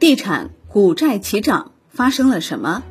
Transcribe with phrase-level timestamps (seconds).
[0.00, 2.82] 地产股债齐涨，发生了什么？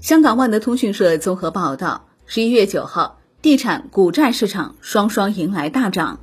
[0.00, 6.18] 香港万德通讯社综合报道，十一月九号，地产股债市场双双迎来大涨。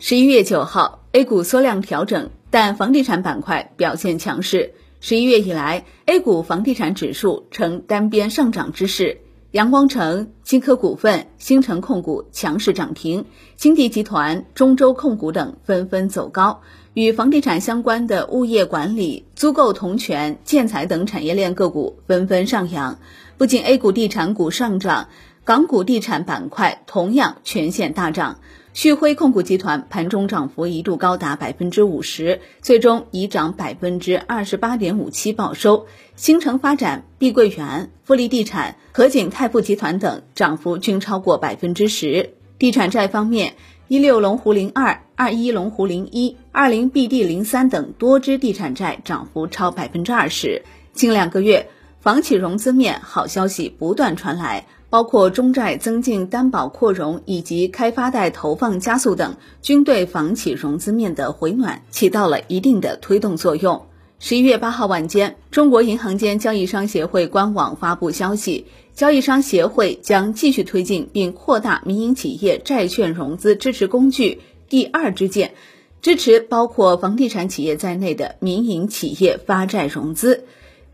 [0.00, 4.74] 十一月九号，A 股缩量调整，但房地产板块表现强势。
[5.00, 9.20] 十一月以来，A 股房地产指数呈单边上涨之势。
[9.56, 13.24] 阳光城、金科股份、新城控股强势涨停，
[13.56, 16.60] 金地集团、中州控股等纷纷走高。
[16.92, 22.98] 与房地产相关的物业管理、租购同权、建材等产业链个股纷纷上扬。
[23.38, 25.08] 不仅 A 股地产股上涨，
[25.46, 28.40] 港股地产板块同样全线大涨。
[28.72, 35.86] 旭辉控股集团盘中涨幅一度高达百分之五十，最终以涨百分之二十八点五七报收。
[36.16, 42.34] 新城发展、碧桂园、富力地产、合景泰富集团等涨幅均超过百分之十。
[42.58, 43.54] 地产债方面，
[43.86, 50.64] 一六龙湖零二、二一龙湖零一、二零 BD 零三等多只地产债涨幅超百分之二十。
[50.92, 51.68] 近两个月，
[52.00, 54.66] 房企融资面好消息不断传来。
[54.88, 63.86] 包括中债增进担保扩容以及开发贷投放加速等，均对房企融资面的回暖起到了一定的推动作用。
[64.18, 68.64] 十一月八号晚间，中国银行间交易商协会官网发布消息，
[68.94, 75.52] 交易商协会将继续推进并扩大民营企业债券融资支持工具第二支箭，
[76.00, 80.45] 支持包括房地产企业在内的民营企业发债融资。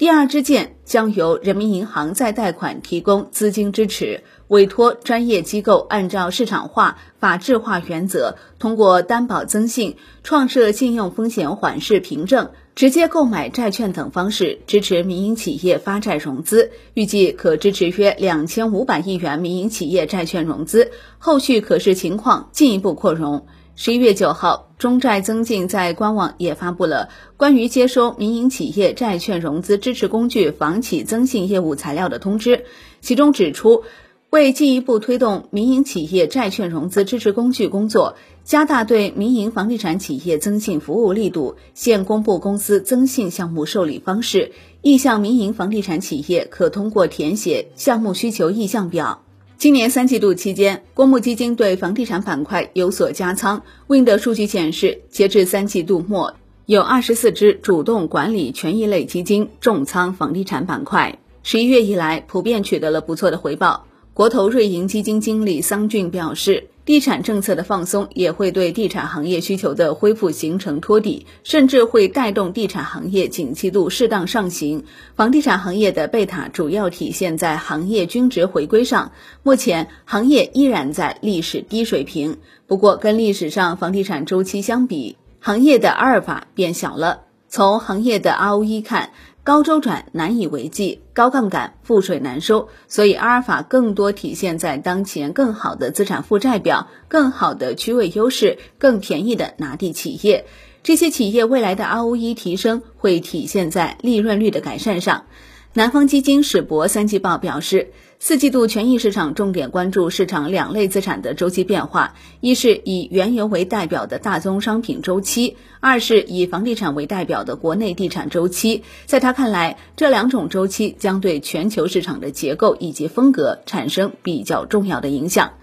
[0.02, 23.46] 第二支箭将由人民银行再贷款提供资金支持，委托专业机构按照市场化、法治化原则，通过担保增信、创设信用风险缓释凭证、直接购买债券等方式支持民营企业发债融资，预计可支持约两千五百亿元民营企业债券融资，后续可视情况进一步扩容。
[23.74, 32.66] 十一月九号，中债增进在官网也发布了关于接收民营企业债券融资支持工具房企增信业务材料的通知，
[33.00, 33.82] 其中指出，
[34.28, 44.52] 为进一步推动民营企业债券融资支持工具工作，加大对民营房地产企业增信服务力度，现公布公司增信项目受理方式，
[44.82, 49.22] 意向民营房地产企业可通过填写项目需求意向表。
[49.62, 53.62] 今年三季度期间，公募基金对房地产板块有所加仓。
[53.86, 56.34] Wind 数据显示，截至三季度末，
[56.66, 61.16] 有二十四只主动管理权益类基金重仓房地产板块。
[61.44, 63.86] 十一月以来，普遍取得了不错的回报。
[64.12, 66.64] 国投瑞银基金经理桑俊表示。
[66.84, 74.84] 地产政策的放松也会对地产行业需求的恢复形成托底，甚至会带动地产行业景气度适当上行。
[75.14, 79.12] 房地产行业的贝塔主要体现在行业均值回归上，
[79.44, 82.38] 目前行业依然在历史低水平。
[82.66, 87.20] 不过，跟历史上房地产周期相比，行业的阿尔法变小了。
[87.48, 89.10] 从行业的 ROE 看。
[89.44, 100.46] 高周转难以为继，高杠杆覆水难收，所以阿尔法更多体现在当前更好的资产负债表、更好的区位优势、更便宜的拿地企业。
[100.84, 105.24] 这些企业未来的 ROE 提升会体现在利润率的改善上。
[105.74, 107.92] 南方基金史博三季报表示，
[108.24, 118.84] 四季度权益市场重点关注市场两类资产的周期变化：一是以原油为代表的大宗商品周期，二是以房地产为代表的国内地产周期。
[119.06, 125.54] 在他看来，这两种周期将对全球市场的结构以及风格产生比较重要的影响。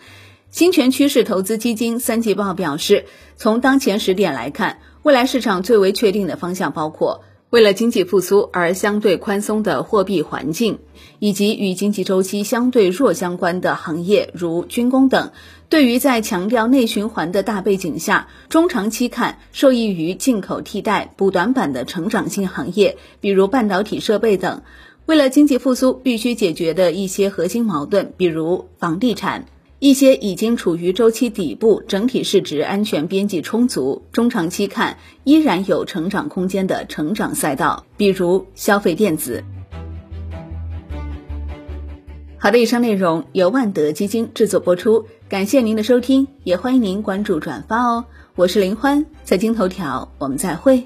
[0.52, 3.06] 新全趋势投资基金三季报表示，
[3.38, 7.22] 从当前时点来看，未来市场最为确定的方向包括。
[7.49, 10.77] 为了经济复苏而相对宽松的货币环境，
[11.17, 15.31] 以及与经济周期相对弱相关的行业，如军工等，
[15.67, 24.61] 对于在强调内循环的大背景下，中长期看受益于进口替代、补短板的成长性行业，比如半导体设备等。
[25.07, 29.45] 为了经济复苏必须解决的一些核心矛盾，比如房地产。
[29.79, 39.41] 一些已经处于周期底部、整体市值安全边际充足、中长期看依然有成长空间的成长赛道，比如消费电子。
[42.37, 48.03] 好的，以上内容由万德基金制作播出，感谢您的收听，也欢迎您关注转发哦。
[48.35, 50.84] 我是林欢，财经头条，我们再会。